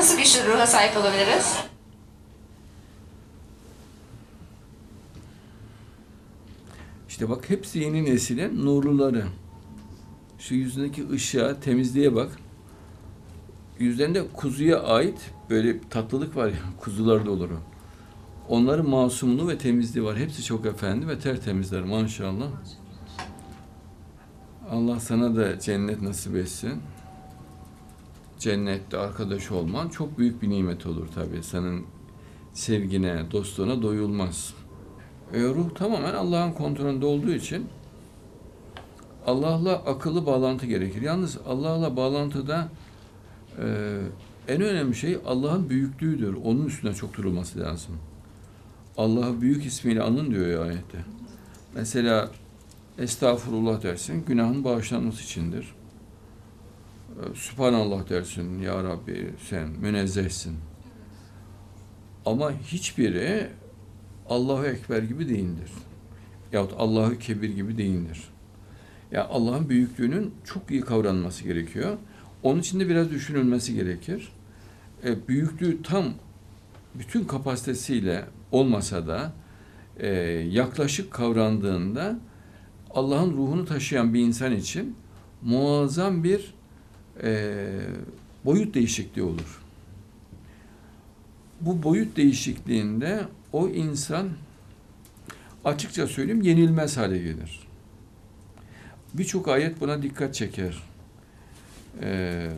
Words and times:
Nasıl 0.00 0.18
güçlü 0.18 0.46
ruha 0.46 0.66
sahip 0.66 0.96
olabiliriz? 0.96 1.56
İşte 7.08 7.28
bak 7.28 7.50
hepsi 7.50 7.78
yeni 7.78 8.04
neslin 8.04 8.66
nurluları. 8.66 9.24
Şu 10.38 10.54
yüzündeki 10.54 11.10
ışığa, 11.10 11.60
temizliğe 11.60 12.14
bak. 12.14 12.30
Yüzlerinde 13.78 14.28
kuzuya 14.32 14.82
ait 14.82 15.30
böyle 15.50 15.80
tatlılık 15.88 16.36
var 16.36 16.48
ya, 16.48 16.54
kuzularda 16.80 17.30
olur 17.30 17.50
o. 17.50 17.60
Onların 18.48 18.88
masumluğu 18.88 19.48
ve 19.48 19.58
temizliği 19.58 20.04
var. 20.04 20.18
Hepsi 20.18 20.44
çok 20.44 20.66
efendi 20.66 21.08
ve 21.08 21.18
tertemizler 21.18 21.82
maşallah. 21.82 22.48
Allah 24.70 25.00
sana 25.00 25.36
da 25.36 25.60
cennet 25.60 26.02
nasip 26.02 26.36
etsin. 26.36 26.82
Cennette 28.40 28.96
arkadaş 28.96 29.50
olman 29.50 29.88
çok 29.88 30.18
büyük 30.18 30.42
bir 30.42 30.50
nimet 30.50 30.86
olur 30.86 31.08
tabii. 31.14 31.42
Senin 31.42 31.86
sevgine, 32.52 33.30
dostluğuna 33.30 33.82
doyulmaz. 33.82 34.54
E, 35.32 35.42
ruh 35.42 35.74
tamamen 35.74 36.14
Allah'ın 36.14 36.52
kontrolünde 36.52 37.06
olduğu 37.06 37.30
için 37.30 37.66
Allah'la 39.26 39.72
akıllı 39.72 40.26
bağlantı 40.26 40.66
gerekir. 40.66 41.02
Yalnız 41.02 41.38
Allah'la 41.46 41.96
bağlantıda 41.96 42.68
e, 43.58 43.96
en 44.48 44.60
önemli 44.60 44.94
şey 44.94 45.18
Allah'ın 45.26 45.70
büyüklüğüdür. 45.70 46.34
Onun 46.44 46.66
üstüne 46.66 46.94
çok 46.94 47.16
durulması 47.16 47.60
lazım. 47.60 47.98
Allah'ı 48.96 49.40
büyük 49.40 49.66
ismiyle 49.66 50.02
anın 50.02 50.30
diyor 50.30 50.46
ya 50.46 50.62
ayette. 50.62 50.98
Mesela 51.74 52.30
estağfurullah 52.98 53.82
dersin, 53.82 54.24
günahın 54.26 54.64
bağışlanması 54.64 55.22
içindir. 55.22 55.74
Sübhanallah 57.34 58.08
dersin, 58.08 58.58
Ya 58.58 58.84
Rabbi 58.84 59.30
sen 59.48 59.68
münezzehsin. 59.68 60.56
Ama 62.26 62.52
hiçbiri 62.52 63.48
Allahu 64.28 64.66
Ekber 64.66 65.02
gibi 65.02 65.28
değildir. 65.28 65.70
Yahut 66.52 66.72
Allahu 66.78 67.18
Kebir 67.18 67.50
gibi 67.50 67.78
değildir. 67.78 68.20
Ya 69.12 69.28
Allah'ın 69.28 69.68
büyüklüğünün 69.68 70.34
çok 70.44 70.70
iyi 70.70 70.80
kavranması 70.80 71.44
gerekiyor. 71.44 71.96
Onun 72.42 72.60
için 72.60 72.80
de 72.80 72.88
biraz 72.88 73.10
düşünülmesi 73.10 73.74
gerekir. 73.74 74.32
E, 75.04 75.28
büyüklüğü 75.28 75.82
tam 75.82 76.04
bütün 76.94 77.24
kapasitesiyle 77.24 78.24
olmasa 78.52 79.06
da 79.06 79.32
e, 79.96 80.08
yaklaşık 80.50 81.10
kavrandığında 81.10 82.18
Allah'ın 82.90 83.32
ruhunu 83.32 83.64
taşıyan 83.64 84.14
bir 84.14 84.20
insan 84.20 84.52
için 84.52 84.96
muazzam 85.42 86.24
bir 86.24 86.54
e, 87.22 87.68
boyut 88.44 88.74
değişikliği 88.74 89.22
olur. 89.22 89.62
Bu 91.60 91.82
boyut 91.82 92.16
değişikliğinde 92.16 93.24
o 93.52 93.68
insan 93.68 94.28
açıkça 95.64 96.06
söyleyeyim 96.06 96.42
yenilmez 96.42 96.96
hale 96.96 97.18
gelir. 97.18 97.60
Birçok 99.14 99.48
ayet 99.48 99.80
buna 99.80 100.02
dikkat 100.02 100.34
çeker. 100.34 100.82
Ee, 102.02 102.50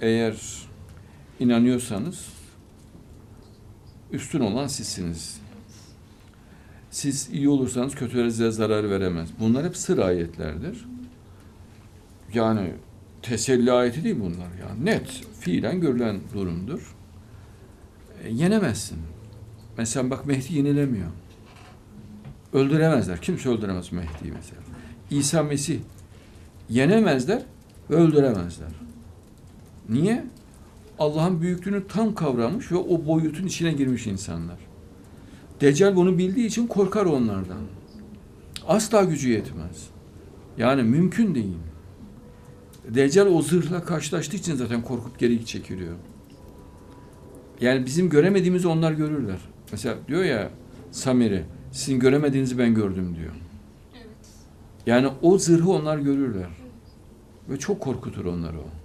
eğer 0.00 0.36
inanıyorsanız 1.40 2.28
üstün 4.12 4.40
olan 4.40 4.66
sizsiniz. 4.66 5.40
Siz 6.90 7.28
iyi 7.32 7.48
olursanız 7.48 7.94
kötülere 7.94 8.30
zarar 8.30 8.90
veremez. 8.90 9.28
Bunlar 9.40 9.64
hep 9.64 9.76
sır 9.76 9.98
ayetlerdir. 9.98 10.84
Yani 12.34 12.70
teselli 13.22 13.72
ayeti 13.72 14.04
değil 14.04 14.16
bunlar. 14.20 14.48
Yani 14.60 14.84
net, 14.84 15.22
fiilen 15.40 15.80
görülen 15.80 16.20
durumdur. 16.34 16.94
E, 18.24 18.30
yenemezsin. 18.30 18.98
Mesela 19.78 20.10
bak 20.10 20.26
Mehdi 20.26 20.54
yenilemiyor. 20.54 21.08
Öldüremezler. 22.52 23.20
Kimse 23.20 23.48
öldüremez 23.48 23.92
Mehdi'yi 23.92 24.32
mesela. 24.32 24.62
İsa 25.10 25.42
Mesih 25.42 25.80
yenemezler 26.68 27.42
öldüremezler. 27.90 28.68
Niye? 29.88 30.24
Allah'ın 30.98 31.40
büyüklüğünü 31.40 31.86
tam 31.86 32.14
kavramış 32.14 32.72
ve 32.72 32.76
o 32.76 33.06
boyutun 33.06 33.46
içine 33.46 33.72
girmiş 33.72 34.06
insanlar. 34.06 34.58
Deccal 35.60 35.96
bunu 35.96 36.18
bildiği 36.18 36.46
için 36.46 36.66
korkar 36.66 37.06
onlardan. 37.06 37.60
Asla 38.68 39.04
gücü 39.04 39.30
yetmez. 39.30 39.88
Yani 40.58 40.82
mümkün 40.82 41.34
değil. 41.34 41.56
Deccal 42.88 43.26
o 43.26 43.42
zırhla 43.42 43.84
karşılaştığı 43.84 44.36
için 44.36 44.54
zaten 44.54 44.82
korkup 44.82 45.18
geri 45.18 45.46
çekiliyor. 45.46 45.96
Yani 47.60 47.86
bizim 47.86 48.10
göremediğimizi 48.10 48.68
onlar 48.68 48.92
görürler. 48.92 49.38
Mesela 49.72 49.96
diyor 50.08 50.24
ya 50.24 50.50
Samiri, 50.90 51.44
sizin 51.72 52.00
göremediğinizi 52.00 52.58
ben 52.58 52.74
gördüm 52.74 53.16
diyor. 53.20 53.32
Yani 54.86 55.08
o 55.22 55.38
zırhı 55.38 55.70
onlar 55.70 55.98
görürler. 55.98 56.50
Ve 57.48 57.58
çok 57.58 57.80
korkutur 57.80 58.24
onları 58.24 58.58
o. 58.58 58.81